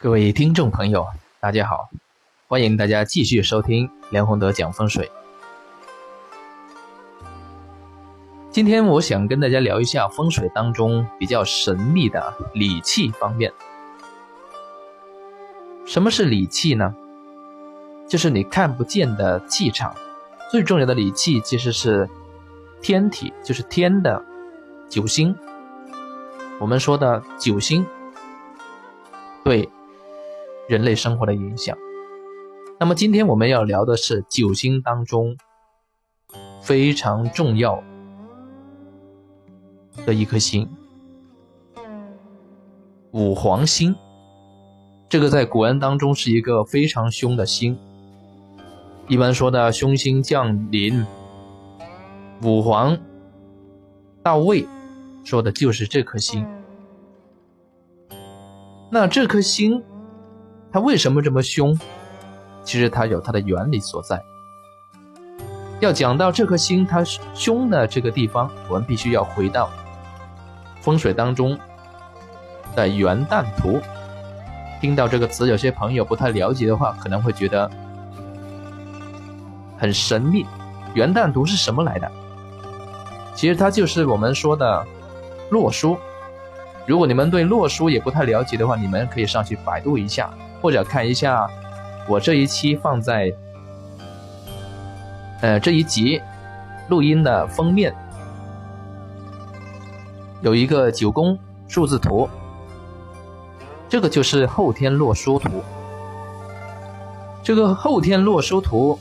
[0.00, 1.08] 各位听众朋友，
[1.40, 1.90] 大家好，
[2.46, 5.10] 欢迎大家继续收听梁宏德讲风水。
[8.52, 13.52] 今天我想跟大家聊一下风水当中比较神秘的理气方面。
[15.84, 16.94] 什么是理气呢？
[18.06, 19.96] 就是你看不见的气场。
[20.48, 22.08] 最重要的理气其实是
[22.80, 24.24] 天体，就是天的
[24.88, 25.36] 九星。
[26.60, 27.84] 我们说的九星
[29.42, 29.68] 对。
[30.68, 31.76] 人类生活的影响。
[32.78, 35.36] 那么今天我们要聊的是九星当中
[36.60, 37.82] 非常重要
[40.04, 40.68] 的一颗星——
[43.10, 43.96] 五黄星。
[45.08, 47.78] 这个在古文当中是一个非常凶的星。
[49.08, 51.06] 一般说的凶星降临，
[52.42, 52.98] 五黄
[54.22, 54.68] 到位，
[55.24, 56.46] 说的就是这颗星。
[58.90, 59.82] 那这颗星。
[60.78, 61.76] 它为什么这么凶？
[62.62, 64.24] 其实它有它的原理所在。
[65.80, 67.02] 要讲到这颗星它
[67.34, 69.68] 凶的这个地方，我们必须要回到
[70.80, 71.58] 风水当中
[72.76, 73.80] 的元旦图。
[74.80, 77.68] 听到这个词，有些朋友不太了解的话，可能会觉得
[79.76, 80.46] 很神秘。
[80.94, 82.08] 元旦图是什么来的？
[83.34, 84.86] 其实它就是我们说的
[85.50, 85.98] 洛书。
[86.86, 90.32] 如果你们对洛书也不太了解的话，你们可以上去百度一下。
[90.60, 91.48] 或者看一下
[92.08, 93.32] 我这一期放在
[95.40, 96.20] 呃这一集
[96.88, 97.94] 录音的封面，
[100.40, 101.38] 有一个九宫
[101.68, 102.28] 数字图，
[103.88, 105.62] 这个就是后天洛书图。
[107.42, 108.98] 这个后天洛书图，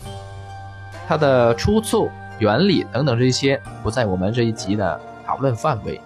[1.07, 5.99] 它的出处、原理等等这些不在我们这一集的讨论范围，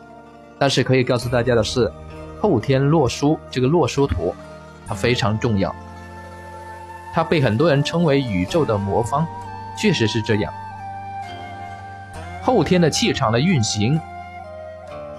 [0.58, 1.92] 但是可以告诉大家的是，
[2.40, 4.34] 后天洛书这个洛书图。
[4.92, 5.74] 它非常重要，
[7.14, 9.26] 它被很多人称为宇宙的魔方，
[9.78, 10.54] 确实是这样。
[12.42, 13.98] 后天的气场的运行，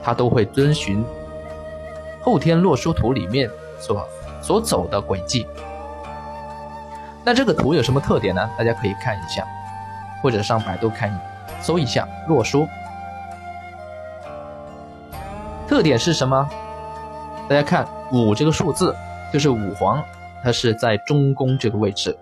[0.03, 1.03] 它都会遵循
[2.21, 4.07] 后天洛书图里面所
[4.43, 5.47] 所走的轨迹。
[7.25, 8.51] 那这个图有什么特点呢？
[8.59, 9.43] 大家可以看一下，
[10.21, 11.19] 或者上百度看，
[11.63, 12.69] 搜一下洛书。
[15.67, 16.47] 特点是什么？
[17.49, 18.95] 大家看五这个数字。
[19.33, 20.05] 就是五黄，
[20.45, 22.15] 它是在中宫这个位置，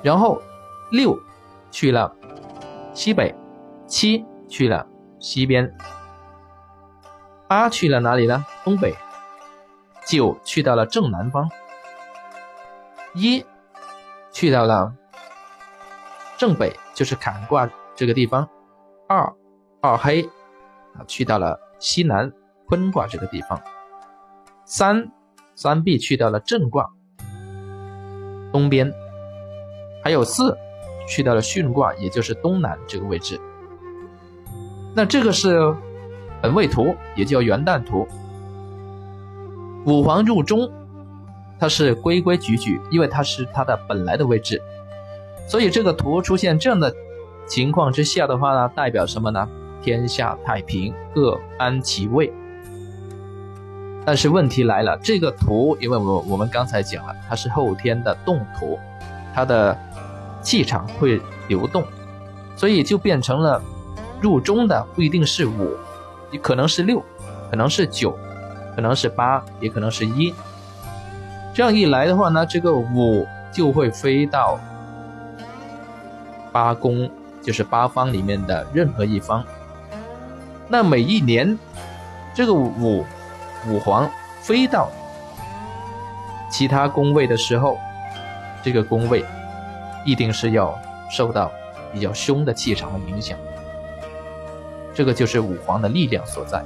[0.00, 0.40] 然后
[0.92, 1.18] 六
[1.72, 2.14] 去了
[2.94, 3.34] 西北，
[3.86, 4.86] 七去了
[5.18, 5.74] 西边，
[7.48, 8.46] 八去了哪里呢？
[8.62, 8.94] 东北，
[10.06, 11.50] 九去到了正南方，
[13.14, 13.44] 一
[14.30, 14.94] 去到了
[16.36, 18.48] 正北，就是坎卦这个地方，
[19.08, 19.34] 二
[19.80, 20.22] 二黑
[20.94, 22.32] 啊去到了西南
[22.68, 23.60] 坤卦这个地方。
[24.64, 25.10] 三
[25.54, 26.88] 三 B 去掉了正卦
[28.52, 28.92] 东边，
[30.02, 30.56] 还有四
[31.08, 33.40] 去掉了巽卦，也就是东南这个位置。
[34.94, 35.74] 那这个是
[36.40, 38.06] 本位图，也叫元旦图。
[39.86, 40.70] 五黄入中，
[41.58, 44.60] 它是规规矩矩，因为它是它的本来的位置。
[45.48, 46.94] 所以这个图出现这样的
[47.46, 49.48] 情况之下的话呢，代表什么呢？
[49.82, 52.32] 天下太平，各安其位。
[54.04, 58.76] 但是问题来了，这个图，因为我我们刚才讲了，它是后天的动图，
[59.32, 59.78] 它的
[60.42, 61.84] 气场会流动，
[62.56, 63.62] 所以就变成了
[64.20, 65.76] 入中的不一定是五，
[66.32, 67.00] 也可能是六，
[67.48, 68.18] 可能是九，
[68.74, 70.34] 可能是八，也可能是一。
[71.54, 74.58] 这样一来的话呢，这个五就会飞到
[76.50, 77.08] 八宫，
[77.40, 79.44] 就是八方里面的任何一方。
[80.66, 81.56] 那每一年，
[82.34, 83.04] 这个五。
[83.68, 84.88] 五黄飞到
[86.50, 87.78] 其他宫位的时候，
[88.62, 89.24] 这个宫位
[90.04, 90.78] 一定是要
[91.10, 91.50] 受到
[91.92, 93.38] 比较凶的气场的影响。
[94.94, 96.62] 这个就是五黄的力量所在。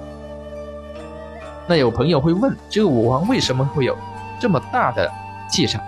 [1.69, 3.97] 那有朋友会问，这个五皇为什么会有
[4.41, 5.11] 这么大的
[5.49, 5.83] 气场？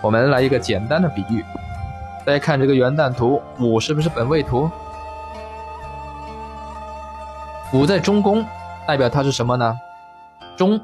[0.00, 1.44] 我们来一个简单的比喻，
[2.24, 4.70] 大家看这个元旦图，五是不是本位图？
[7.72, 8.44] 五在中宫，
[8.86, 9.76] 代表它是什么呢？
[10.56, 10.80] 中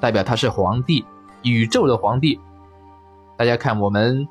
[0.00, 1.04] 代表他是皇帝，
[1.42, 2.40] 宇宙的皇帝。
[3.36, 4.26] 大家看我们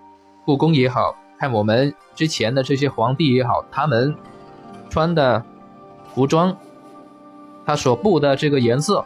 [0.46, 4.16] 故宫也好看，我们之前的这些皇帝也好，他们
[4.90, 5.44] 穿的
[6.14, 6.56] 服装，
[7.66, 9.06] 他所布的这个颜色，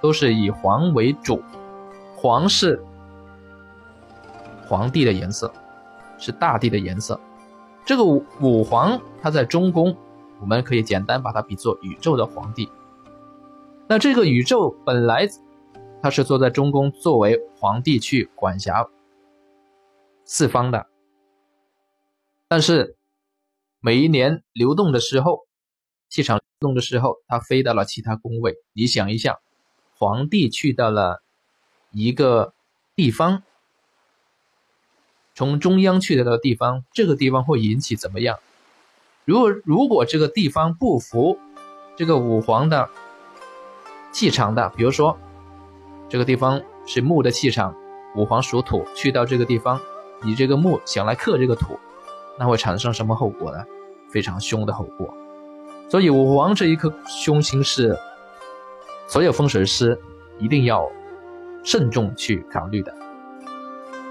[0.00, 1.42] 都是以黄为主。
[2.16, 2.82] 黄是
[4.66, 5.52] 皇帝的颜色，
[6.18, 7.20] 是大地的颜色。
[7.84, 9.94] 这个五五黄，它在中宫，
[10.40, 12.70] 我们可以简单把它比作宇宙的皇帝。
[13.86, 15.28] 那这个宇宙本来
[16.02, 18.86] 他是坐在中宫，作为皇帝去管辖
[20.24, 20.86] 四方的，
[22.48, 22.96] 但是
[23.80, 25.46] 每一年流动的时候，
[26.08, 28.56] 气场流动的时候，他飞到了其他宫位。
[28.72, 29.38] 你想一下，
[29.98, 31.22] 皇帝去到了
[31.90, 32.54] 一个
[32.94, 33.42] 地方，
[35.34, 38.38] 从中央去到的地方，这个地方会引起怎么样？
[39.26, 41.38] 如果如果这个地方不服
[41.96, 42.88] 这个武皇的
[44.14, 45.18] 气场的，比如说
[46.08, 47.74] 这个地方是木的气场，
[48.14, 49.80] 五黄属土，去到这个地方，
[50.22, 51.76] 你这个木想来克这个土，
[52.38, 53.58] 那会产生什么后果呢？
[54.08, 55.12] 非常凶的后果。
[55.90, 57.98] 所以武皇这一颗凶星是
[59.08, 60.00] 所有风水师
[60.38, 60.88] 一定要
[61.64, 62.94] 慎重去考虑的。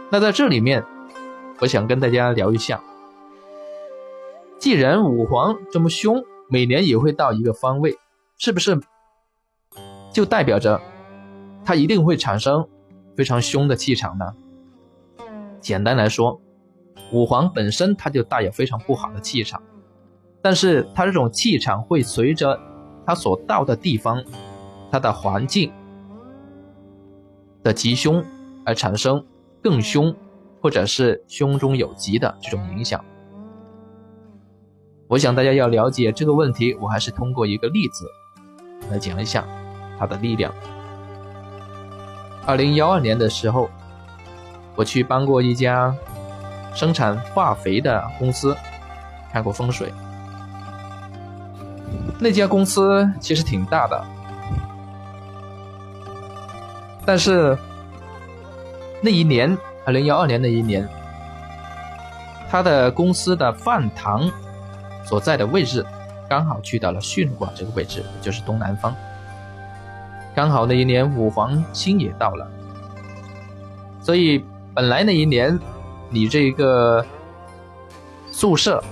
[0.09, 0.83] 那在这里面，
[1.61, 2.81] 我想跟大家聊一下。
[4.59, 7.97] 既然武皇这么凶，每年也会到一个方位，
[8.37, 8.81] 是不是
[10.13, 10.79] 就代表着
[11.65, 12.65] 他一定会产生
[13.17, 14.33] 非常凶的气场呢？
[15.59, 16.39] 简单来说，
[17.11, 19.61] 武皇本身它就带有非常不好的气场，
[20.41, 22.59] 但是它这种气场会随着
[23.05, 24.23] 它所到的地方、
[24.91, 25.71] 它的环境
[27.63, 28.23] 的吉凶
[28.65, 29.25] 而产生
[29.61, 30.13] 更凶，
[30.61, 33.03] 或者是凶中有吉的这种影响。
[35.07, 38.05] 我想大家要了解这个问题，我还是通过一个例子
[38.91, 39.47] 来讲一下
[39.99, 40.53] 它的力量。
[42.45, 43.69] 二零幺二年的时候，
[44.75, 45.95] 我去帮过一家
[46.73, 48.55] 生产化肥的公司
[49.31, 49.93] 看过风水。
[52.19, 54.03] 那家公司其实挺大的，
[57.05, 57.57] 但是
[59.01, 60.87] 那一年二零幺二年那一年，
[62.49, 64.31] 他的公司的饭堂。
[65.05, 65.85] 所在的位置
[66.29, 68.95] 刚好去到了巽卦这个位置，就是东南方。
[70.35, 72.47] 刚好那一年五黄星也到了，
[74.01, 74.43] 所以
[74.73, 75.59] 本来那一年
[76.09, 77.05] 你这个
[78.31, 78.83] 宿舍、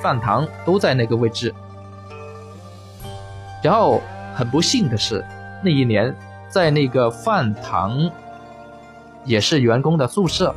[0.00, 1.54] 饭堂都在那个位置。
[3.62, 4.00] 然后
[4.34, 5.24] 很不幸的是，
[5.62, 6.14] 那一年
[6.48, 8.10] 在那个饭堂
[9.24, 10.54] 也是员工的宿舍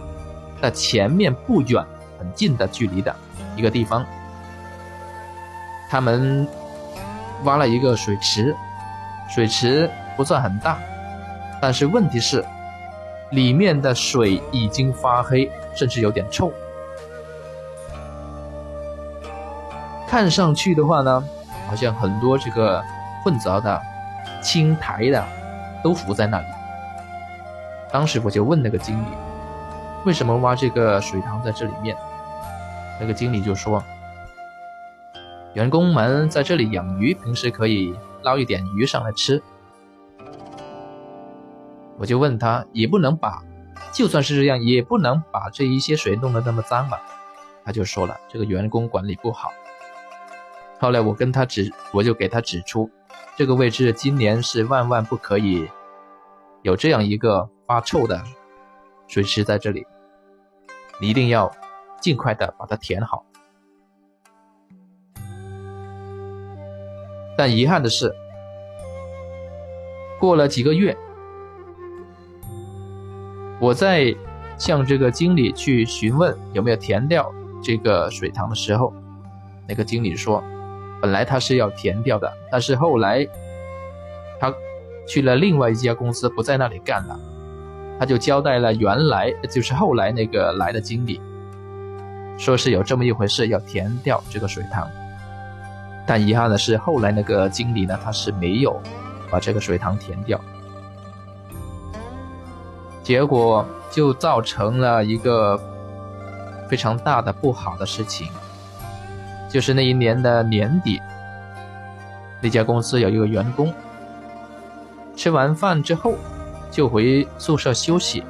[0.61, 1.83] 的前面不远、
[2.19, 3.13] 很近的距离的
[3.57, 4.05] 一个地方。
[5.89, 6.47] 他们
[7.43, 8.55] 挖了一个水池，
[9.33, 10.77] 水池不算很大，
[11.61, 12.45] 但是问题是，
[13.31, 16.51] 里面的水已经发黑，甚至有点臭。
[20.07, 21.23] 看上去的话呢，
[21.67, 22.83] 好像很多这个
[23.23, 23.81] 混杂的
[24.41, 25.23] 青苔的
[25.83, 26.45] 都浮在那里。
[27.91, 29.07] 当时我就问那个经理，
[30.05, 31.95] 为什么挖这个水塘在这里面？
[32.99, 33.83] 那个经理就说。
[35.53, 39.43] 员工们在这里养鱼，平时可以捞一点鱼上来吃。
[42.01, 43.43] 我就问他，也不能把，
[43.93, 46.99] 就算是这样，也不能把这一些水弄得那么脏吧？
[47.63, 49.51] 他就说了，这个员工管理不好。
[50.79, 52.89] 后来我跟他指，我就给他指出，
[53.37, 55.69] 这个位置今年是万万不可以
[56.63, 58.19] 有这样一个发臭的
[59.07, 59.85] 水池在这里，
[60.99, 61.51] 你一定要
[61.99, 63.23] 尽快的把它填好。
[67.37, 68.11] 但遗憾的是，
[70.19, 70.97] 过了几个月，
[73.61, 74.13] 我在
[74.57, 77.31] 向这个经理去询问有没有填掉
[77.63, 78.91] 这个水塘的时候，
[79.67, 80.43] 那个经理说，
[80.99, 83.23] 本来他是要填掉的，但是后来
[84.39, 84.51] 他
[85.07, 87.19] 去了另外一家公司，不在那里干了，
[87.99, 91.21] 他就交代了原来就是后来那个来的经理，
[92.39, 94.89] 说是有这么一回事，要填掉这个水塘。
[96.07, 98.81] 但遗憾的是，后来那个经理呢，他是没有
[99.29, 100.41] 把这个水塘填掉，
[103.11, 105.59] 结果就造成了一个
[106.69, 108.29] 非常大的不好的事情，
[109.49, 111.01] 就是那一年的年底，
[112.39, 113.73] 那家公司有一个员工
[115.13, 116.13] 吃完饭之后
[116.71, 118.23] 就回宿舍休息，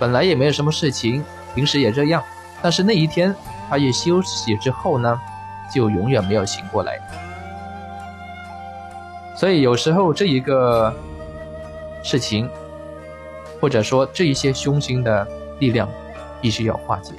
[0.00, 1.22] 本来也没有什么事情，
[1.54, 2.20] 平时也这样，
[2.60, 3.32] 但是那一天
[3.70, 5.20] 他一休息之后呢。
[5.72, 6.98] 就永远没有醒过来，
[9.34, 10.92] 所以有时候这一个
[12.02, 12.46] 事情，
[13.62, 15.24] 或者说这一些凶星的
[15.60, 15.88] 力量，
[16.40, 17.14] 必须要化解。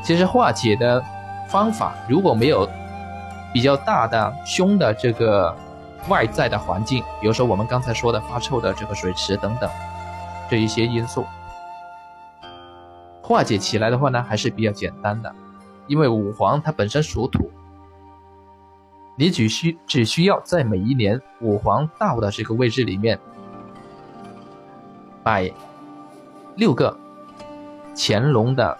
[0.00, 1.04] 其实化解的
[1.48, 2.70] 方法，如果没有
[3.52, 5.52] 比较大的凶的这个
[6.08, 9.68] 外在的环境，比如说我们刚才说的发臭的这个水池等等
[10.48, 11.26] 这一些因素，
[13.20, 15.34] 化解起来的话呢，还是比较简单的。
[15.88, 17.50] 因为五黄它本身属土，
[19.16, 23.18] 你只需只需要在每一年五黄道的这个位置里面
[25.28, 25.52] 摆
[26.56, 26.98] 六个
[27.94, 28.78] 乾隆的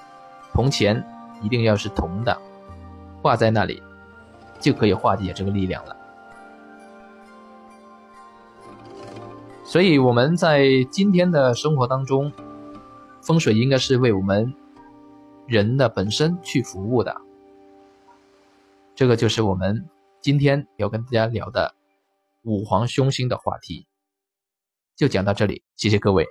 [0.54, 1.04] 铜钱，
[1.42, 2.40] 一定要是铜的，
[3.20, 3.82] 挂在那里，
[4.58, 5.94] 就可以化解这个力量了。
[9.62, 12.32] 所以我们在今天的生活当中，
[13.20, 14.54] 风水应该是为我们
[15.46, 17.14] 人的本身去服务的。
[18.94, 19.86] 这个就是我们
[20.22, 21.74] 今天要跟大家聊的
[22.42, 23.86] 五黄凶星的话题，
[24.98, 26.26] 就讲到这里，谢谢各位。